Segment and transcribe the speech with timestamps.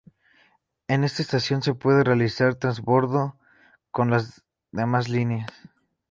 [0.87, 3.37] En esta estación se puede realizar transbordo
[3.91, 5.51] con las demás líneas.